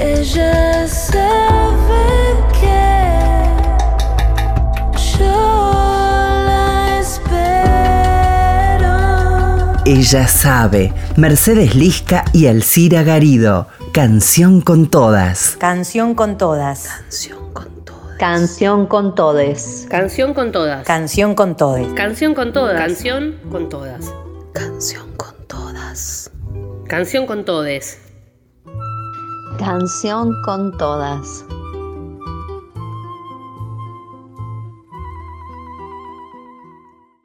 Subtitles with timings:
[0.00, 3.48] Ella sabe que
[5.18, 5.72] yo
[6.46, 8.54] la espero.
[9.84, 13.66] Ella sabe, Mercedes Lisca y Alcira Garido.
[13.92, 15.56] Canción con todas.
[15.58, 16.86] Canción con todas.
[16.86, 18.18] Canción con todas.
[18.20, 19.86] Canción con todes.
[19.90, 20.86] Canción con todas.
[20.86, 21.92] Canción con todes.
[21.94, 22.76] Canción con todas.
[22.76, 24.14] Canción con todas.
[24.52, 26.30] Canción con todas.
[26.86, 27.98] Canción con todes.
[29.58, 31.44] Canción con todas.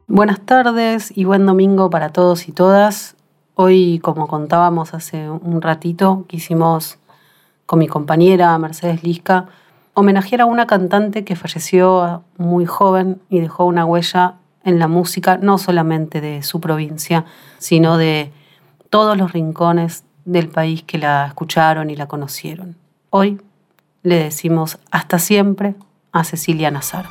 [0.07, 3.15] Buenas tardes y buen domingo para todos y todas.
[3.55, 6.97] Hoy, como contábamos hace un ratito, quisimos
[7.67, 9.47] con mi compañera Mercedes Lisca
[9.93, 15.37] homenajear a una cantante que falleció muy joven y dejó una huella en la música,
[15.37, 17.25] no solamente de su provincia,
[17.59, 18.31] sino de
[18.89, 22.75] todos los rincones del país que la escucharon y la conocieron.
[23.09, 23.41] Hoy
[24.03, 25.75] le decimos hasta siempre
[26.11, 27.05] a Cecilia Nazar.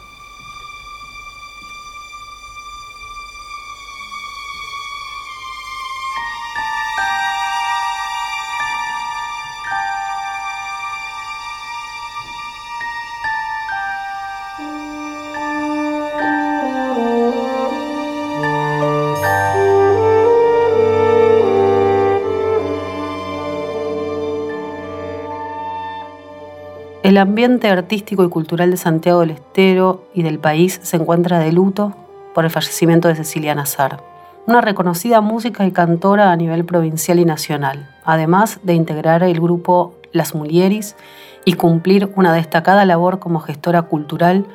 [27.13, 31.53] El ambiente artístico y cultural de Santiago del Estero y del país se encuentra de
[31.53, 31.93] luto
[32.33, 34.03] por el fallecimiento de Cecilia Nazar,
[34.47, 39.95] una reconocida música y cantora a nivel provincial y nacional, además de integrar el grupo
[40.13, 40.97] Las Mulieris
[41.45, 44.47] y cumplir una destacada labor como gestora cultural,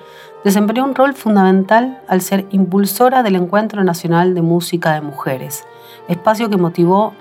[0.44, 5.64] desempeñó un rol fundamental al ser impulsora del Encuentro Nacional de Música de Mujeres,
[6.08, 7.14] espacio que motivó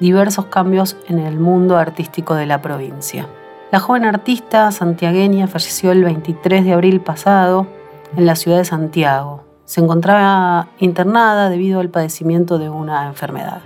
[0.00, 3.28] diversos cambios en el mundo artístico de la provincia.
[3.70, 7.68] La joven artista santiagueña falleció el 23 de abril pasado
[8.16, 9.44] en la ciudad de Santiago.
[9.64, 13.60] Se encontraba internada debido al padecimiento de una enfermedad.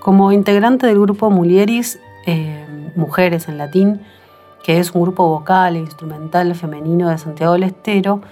[0.00, 2.64] Como integrante del grupo Mulieris, eh,
[2.96, 4.00] Mujeres en latín,
[4.64, 8.22] que es un grupo vocal e instrumental femenino de Santiago del Estero,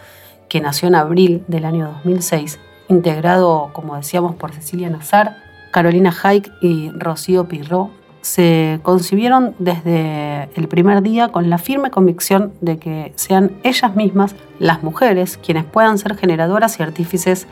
[0.49, 5.37] que nació en abril del año 2006, integrado, como decíamos, por Cecilia Nazar,
[5.73, 7.91] Carolina Haik y Rocío Pirro,
[8.27, 14.35] se concibieron desde el primer día con la firme convicción de que sean ellas mismas,
[14.59, 17.47] las mujeres, quienes puedan ser generadoras y artífices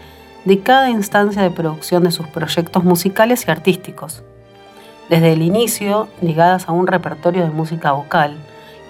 [0.45, 4.25] de cada instancia de producción de sus proyectos musicales y artísticos.
[5.09, 8.35] Desde el inicio, ligadas a un repertorio de música vocal,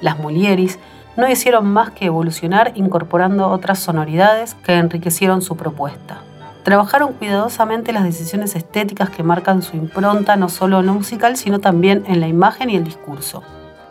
[0.01, 0.79] las Mulieris
[1.19, 6.23] no hicieron más que evolucionar incorporando otras sonoridades que enriquecieron su propuesta.
[6.65, 11.61] Trabajaron cuidadosamente las decisiones estéticas que marcan su impronta no solo en lo musical, sino
[11.61, 13.43] también en la imagen y el discurso.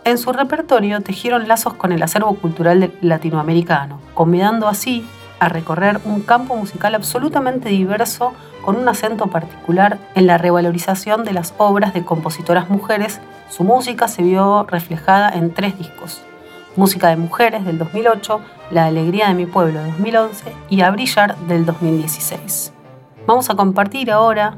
[0.05, 5.05] En su repertorio tejieron lazos con el acervo cultural latinoamericano, convidando así
[5.39, 8.33] a recorrer un campo musical absolutamente diverso
[8.65, 13.21] con un acento particular en la revalorización de las obras de compositoras mujeres.
[13.49, 16.23] Su música se vio reflejada en tres discos,
[16.75, 18.41] Música de Mujeres del 2008,
[18.71, 22.73] La Alegría de mi Pueblo del 2011 y A Brillar del 2016.
[23.27, 24.57] Vamos a compartir ahora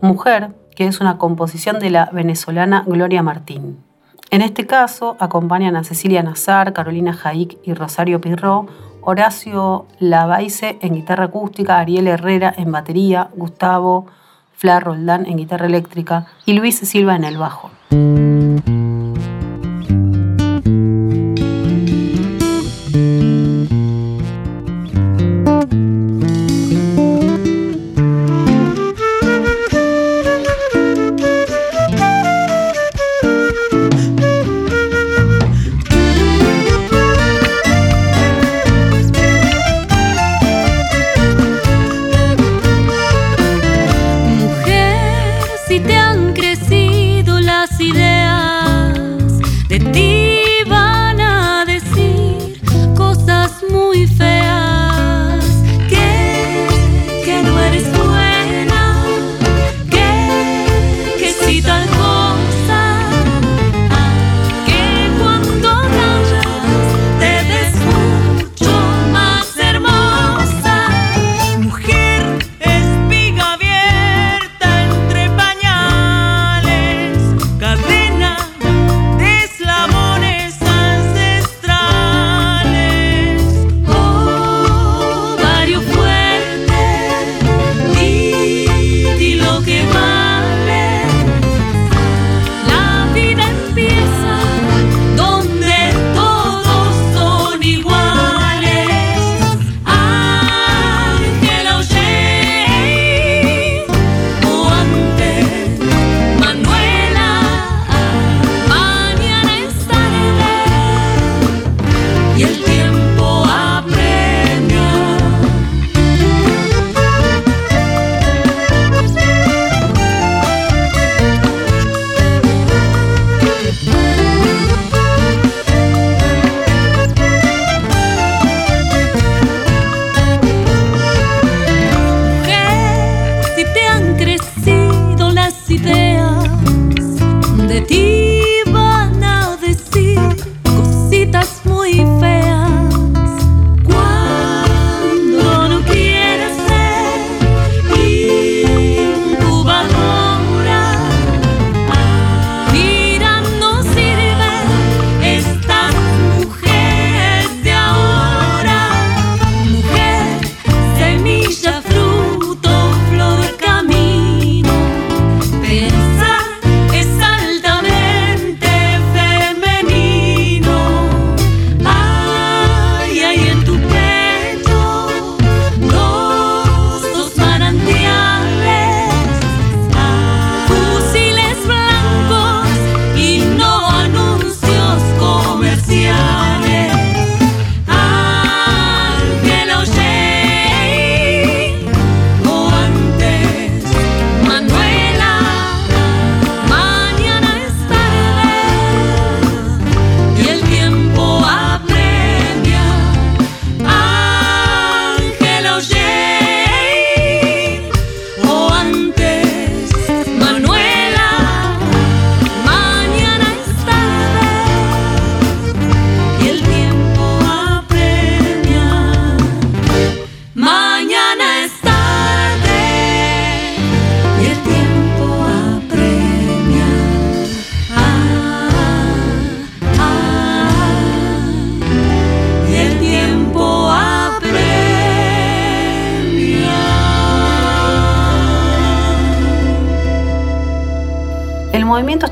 [0.00, 3.84] Mujer, que es una composición de la venezolana Gloria Martín.
[4.30, 8.66] En este caso acompañan a Cecilia Nazar, Carolina Jaik y Rosario Pirró,
[9.02, 14.06] Horacio Lavaise en guitarra acústica, Ariel Herrera en batería, Gustavo
[14.56, 17.70] Fla Roldán en guitarra eléctrica y Luis Silva en el bajo.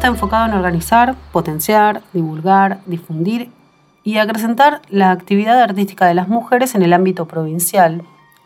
[0.09, 3.51] Enfocado en organizar, potenciar, divulgar, difundir
[4.05, 8.03] y acrecentar la actividad artística de las mujeres en el ámbito provincial.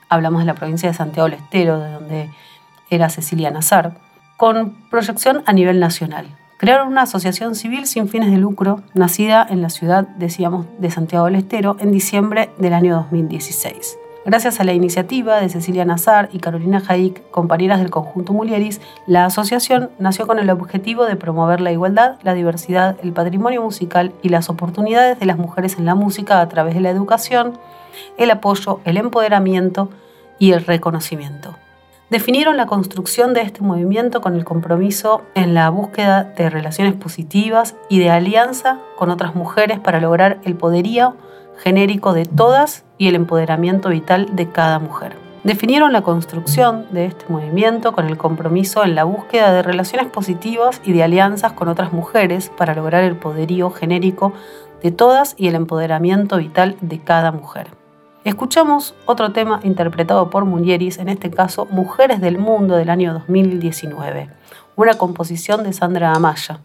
[0.08, 2.30] Hablamos de la provincia de Santiago del Estero, de donde
[2.90, 3.94] era Cecilia Nazar,
[4.36, 6.26] con proyección a nivel nacional.
[6.58, 11.26] Crearon una asociación civil sin fines de lucro, nacida en la ciudad, decíamos, de Santiago
[11.26, 13.98] del Estero en diciembre del año 2016.
[14.24, 19.24] Gracias a la iniciativa de Cecilia Nazar y Carolina Jaik, compañeras del conjunto Mulieris, la
[19.24, 24.28] asociación nació con el objetivo de promover la igualdad, la diversidad, el patrimonio musical y
[24.28, 27.58] las oportunidades de las mujeres en la música a través de la educación,
[28.16, 29.90] el apoyo, el empoderamiento
[30.38, 31.56] y el reconocimiento.
[32.08, 37.74] Definieron la construcción de este movimiento con el compromiso en la búsqueda de relaciones positivas
[37.88, 41.16] y de alianza con otras mujeres para lograr el poderío
[41.58, 45.16] genérico de todas y el empoderamiento vital de cada mujer.
[45.44, 50.80] Definieron la construcción de este movimiento con el compromiso en la búsqueda de relaciones positivas
[50.84, 54.32] y de alianzas con otras mujeres para lograr el poderío genérico
[54.82, 57.68] de todas y el empoderamiento vital de cada mujer.
[58.24, 64.28] Escuchamos otro tema interpretado por Mulieris, en este caso Mujeres del Mundo del año 2019,
[64.76, 66.60] una composición de Sandra Amaya.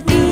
[0.00, 0.29] Mujeres nativas,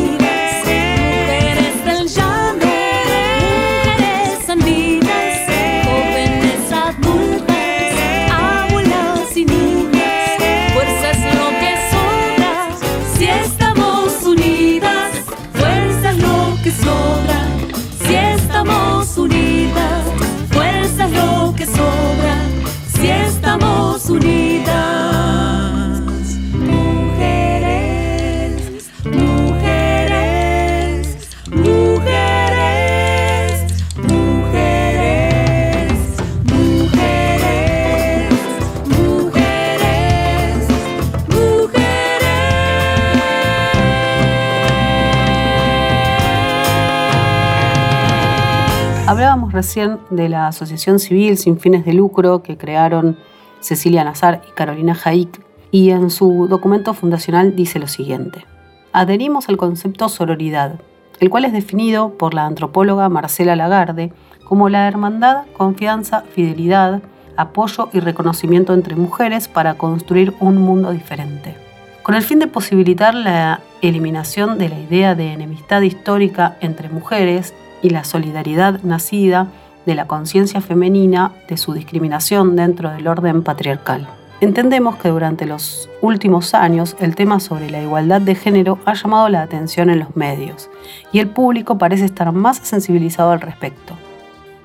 [49.59, 53.17] recién de la asociación civil sin fines de lucro que crearon
[53.59, 55.41] Cecilia Nazar y Carolina Jaik
[55.73, 58.47] y en su documento fundacional dice lo siguiente.
[58.93, 60.79] Adherimos al concepto sororidad,
[61.19, 64.13] el cual es definido por la antropóloga Marcela Lagarde
[64.45, 67.03] como la hermandad, confianza, fidelidad,
[67.37, 71.57] apoyo y reconocimiento entre mujeres para construir un mundo diferente.
[72.05, 77.55] Con el fin de posibilitar la eliminación de la idea de enemistad histórica entre mujeres
[77.83, 79.49] y la solidaridad nacida
[79.87, 84.07] de la conciencia femenina de su discriminación dentro del orden patriarcal.
[84.41, 89.29] Entendemos que durante los últimos años el tema sobre la igualdad de género ha llamado
[89.29, 90.71] la atención en los medios
[91.11, 93.95] y el público parece estar más sensibilizado al respecto.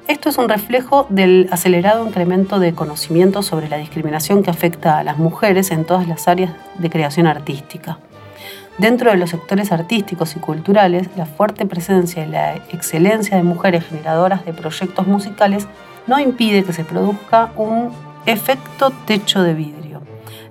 [0.08, 5.04] Esto es un reflejo del acelerado incremento de conocimiento sobre la discriminación que afecta a
[5.04, 7.98] las mujeres en todas las áreas de creación artística.
[8.78, 13.86] Dentro de los sectores artísticos y culturales, la fuerte presencia y la excelencia de mujeres
[13.86, 15.68] generadoras de proyectos musicales
[16.08, 17.92] no impide que se produzca un
[18.26, 20.02] efecto techo de vidrio.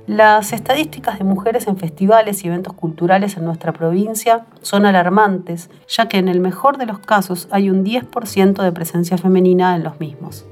[0.07, 6.09] Las estadísticas de mujeres en festivales y eventos culturales en nuestra provincia son alarmantes, ya
[6.09, 9.99] que en el mejor de los casos hay un 10% de presencia femenina en los
[9.99, 10.45] mismos.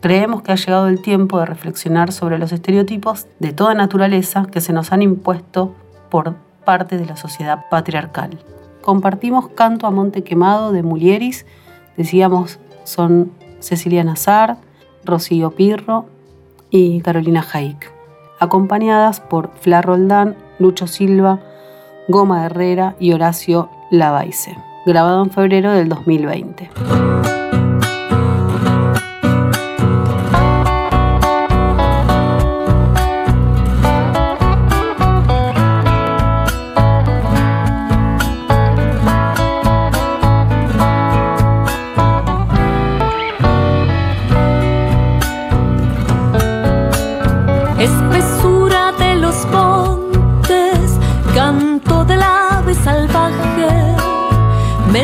[0.00, 4.60] Creemos que ha llegado el tiempo de reflexionar sobre los estereotipos de toda naturaleza que
[4.60, 5.74] se nos han impuesto
[6.08, 8.38] por parte de la sociedad patriarcal.
[8.82, 11.46] Compartimos Canto a Monte Quemado de Mulieris,
[11.96, 14.56] decíamos son Cecilia Nazar,
[15.04, 16.06] Rocío Pirro
[16.70, 17.90] y Carolina Jaik,
[18.38, 21.40] acompañadas por Fla Roldán, Lucho Silva,
[22.08, 27.39] Goma Herrera y Horacio Lavaise, grabado en febrero del 2020.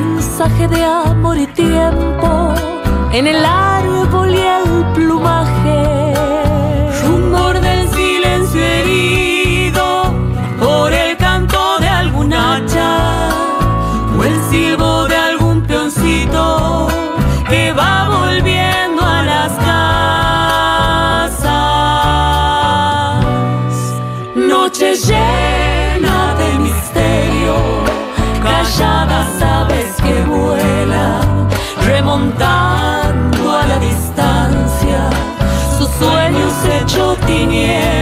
[0.05, 2.53] Mensaje de amor y tiempo
[3.13, 5.36] en el árbol y el plumaje.
[37.37, 37.96] 一年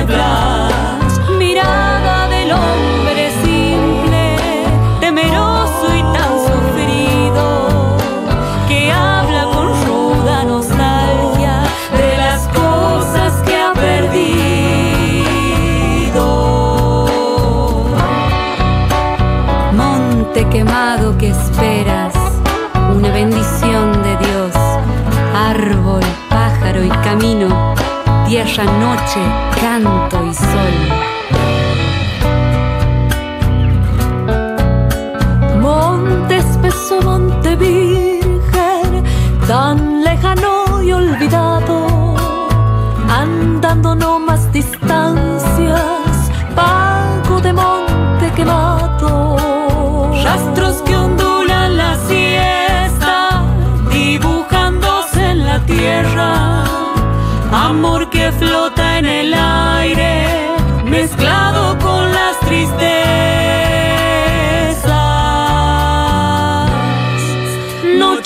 [28.72, 29.20] noche,
[29.54, 30.03] canto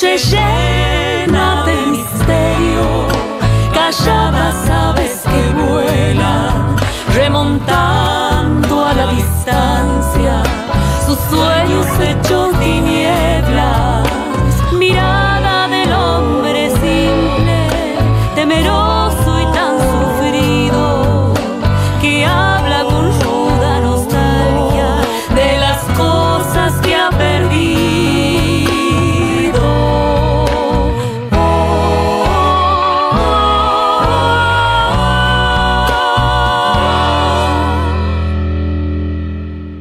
[0.00, 3.08] Noche llena de misterio,
[3.74, 6.76] calladas aves que vuelan,
[7.16, 10.17] remontando a la distancia,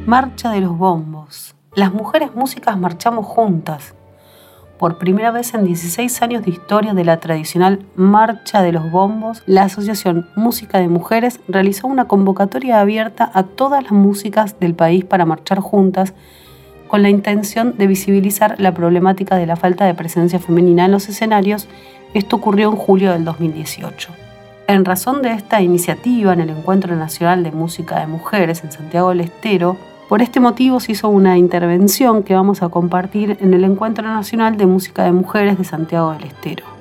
[0.08, 1.54] Marcha de los Bombos.
[1.74, 3.94] Las mujeres músicas marchamos juntas.
[4.78, 9.42] Por primera vez en 16 años de historia de la tradicional Marcha de los Bombos,
[9.44, 15.04] la Asociación Música de Mujeres realizó una convocatoria abierta a todas las músicas del país
[15.04, 16.14] para marchar juntas
[16.86, 21.10] con la intención de visibilizar la problemática de la falta de presencia femenina en los
[21.10, 21.68] escenarios.
[22.14, 24.08] Esto ocurrió en julio del 2018.
[24.68, 29.10] En razón de esta iniciativa en el Encuentro Nacional de Música de Mujeres en Santiago
[29.10, 29.76] del Estero,
[30.08, 34.56] por este motivo se hizo una intervención que vamos a compartir en el Encuentro Nacional
[34.56, 36.77] de Música de Mujeres de Santiago del Estero.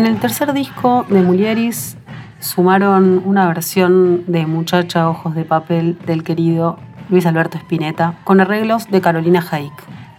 [0.00, 1.98] En el tercer disco de Mulieris
[2.38, 6.78] sumaron una versión de Muchacha Ojos de Papel del querido
[7.10, 9.74] Luis Alberto Spinetta con arreglos de Carolina Haik.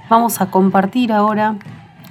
[0.08, 1.56] Vamos a compartir ahora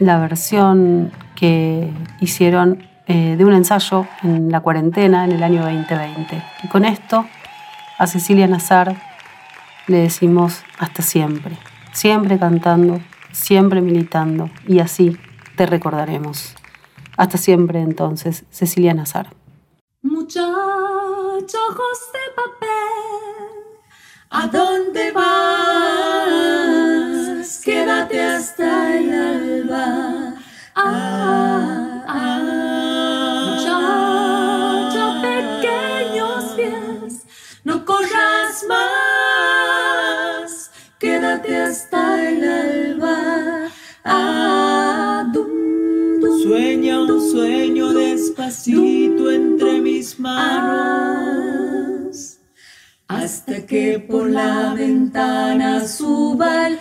[0.01, 6.43] la versión que hicieron eh, de un ensayo en la cuarentena en el año 2020.
[6.65, 7.25] Y con esto
[7.99, 8.97] a Cecilia Nazar
[9.87, 11.57] le decimos hasta siempre,
[11.93, 15.17] siempre cantando, siempre militando y así
[15.55, 16.57] te recordaremos.
[17.17, 19.35] Hasta siempre entonces, Cecilia Nazar.
[20.03, 20.43] Muchachos
[22.13, 22.69] de papel,
[24.31, 26.41] ¿a dónde vas?
[27.63, 30.35] Quédate hasta el alba.
[53.99, 56.79] Por la ventana suba el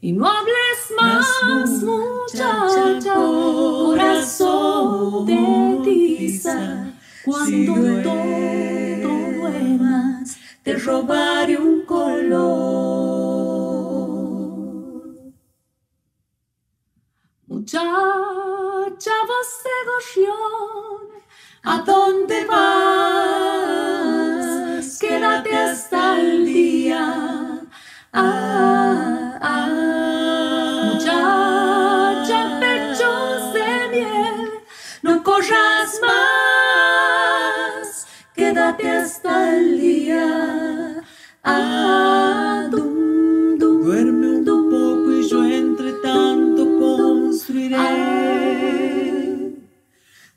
[0.00, 1.26] Y no hables más,
[1.82, 6.92] muchacha, corazón de tiza.
[7.24, 12.36] Cuando todo duermas, te robaré un color.
[17.46, 21.08] Muchacha, voz de gorrión,
[21.62, 23.86] ¿a dónde vas?
[25.00, 27.62] Quédate hasta el día.
[28.12, 28.85] Ah,
[39.26, 41.02] hasta el día.
[41.42, 47.76] Ah, dum, dum, Duerme un dum, poco y yo entre tanto construiré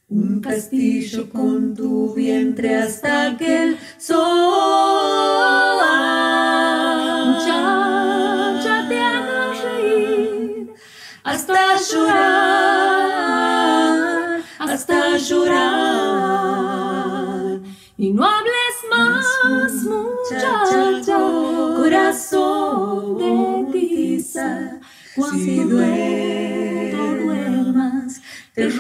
[0.10, 5.79] un castillo con tu vientre hasta que el sol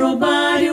[0.09, 0.68] nobody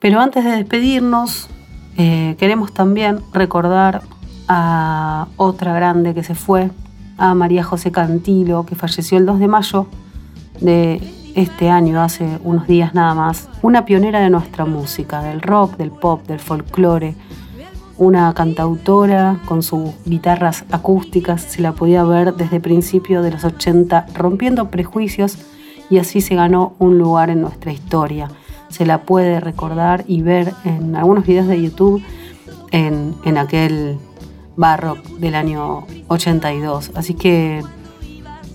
[0.00, 1.48] Pero antes de despedirnos,
[1.96, 4.02] eh, queremos también recordar
[4.46, 6.70] a otra grande que se fue,
[7.18, 9.86] a María José Cantilo, que falleció el 2 de mayo
[10.60, 11.02] de
[11.34, 13.48] este año, hace unos días nada más.
[13.60, 17.16] Una pionera de nuestra música, del rock, del pop, del folclore.
[17.96, 24.06] Una cantautora con sus guitarras acústicas, se la podía ver desde principios de los 80
[24.14, 25.36] rompiendo prejuicios
[25.90, 28.28] y así se ganó un lugar en nuestra historia.
[28.68, 32.02] Se la puede recordar y ver en algunos videos de YouTube
[32.70, 33.98] en, en aquel
[34.56, 36.92] barro del año 82.
[36.94, 37.62] Así que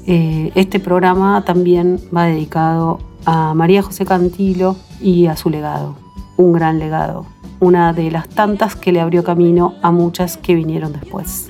[0.06, 5.96] eh, este programa también va dedicado a María José Cantilo y a su legado,
[6.36, 7.26] un gran legado,
[7.62, 11.50] una de las tantas que le abrió camino a muchas que vinieron después.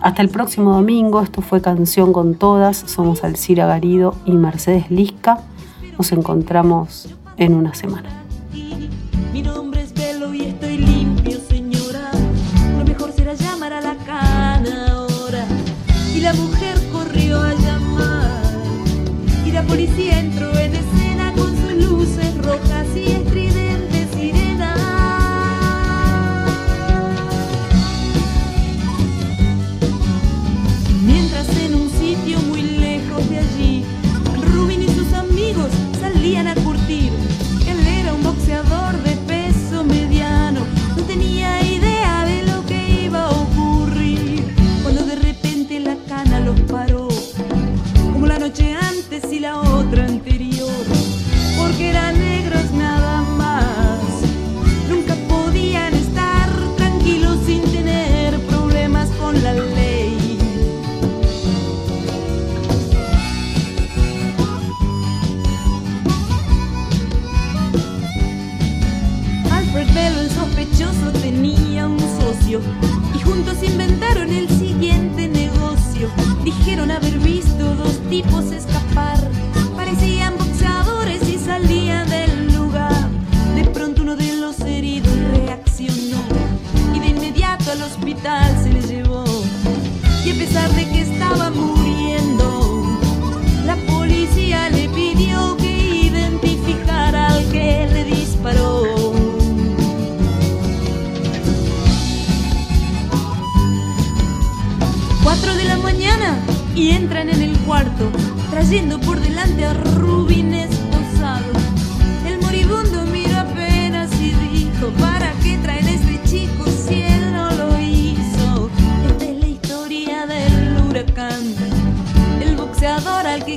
[0.00, 5.40] Hasta el próximo domingo, esto fue Canción con Todas, somos Alcira Garido y Mercedes Lisca,
[5.98, 8.21] nos encontramos en una semana.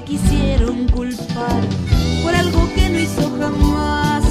[0.06, 1.62] quisieron culpar
[2.24, 4.24] por algo que no hizo jamás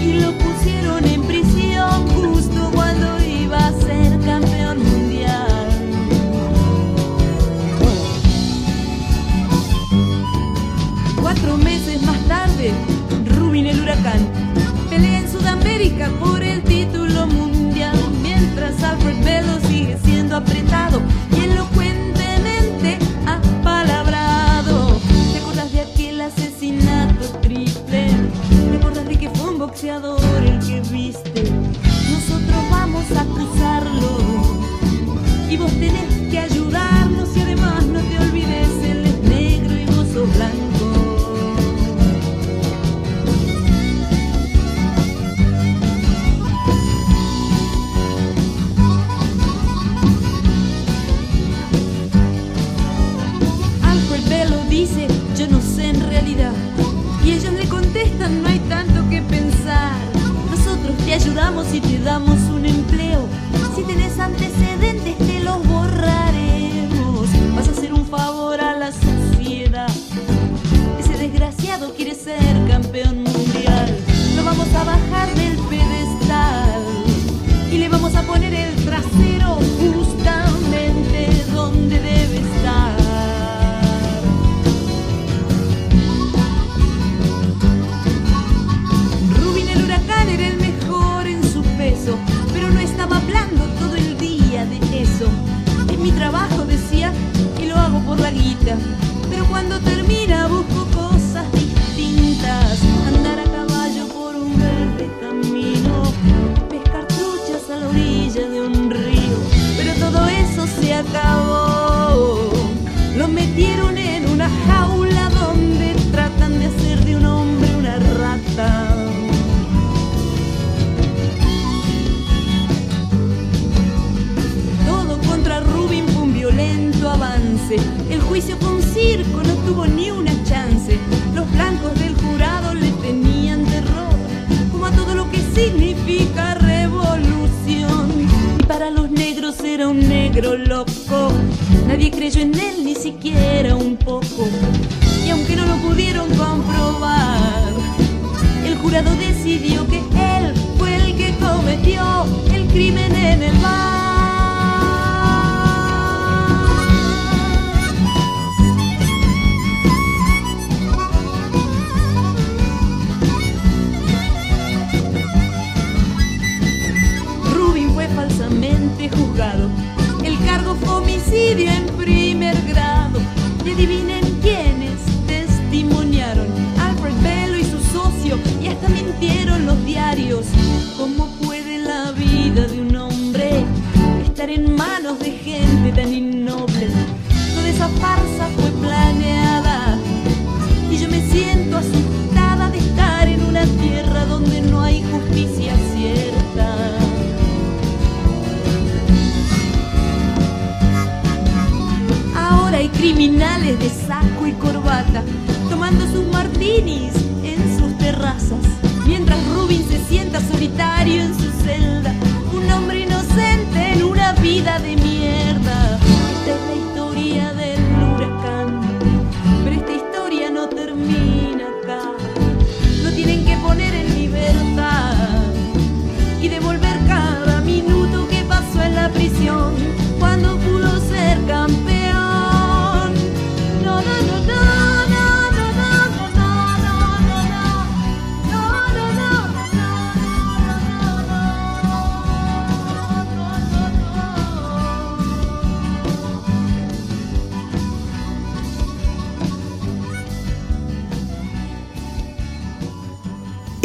[0.00, 5.68] y lo pusieron en prisión justo cuando iba a ser campeón mundial.
[11.20, 12.72] Cuatro meses más tarde,
[13.36, 14.28] Rubin el huracán
[14.90, 16.41] pelea en Sudamérica por
[33.14, 33.71] casa.